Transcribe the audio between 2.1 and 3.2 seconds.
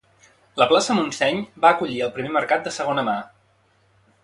primer mercat de segona mà